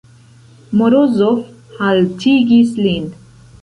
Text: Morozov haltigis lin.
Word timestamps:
Morozov 0.81 1.39
haltigis 1.85 2.77
lin. 2.85 3.11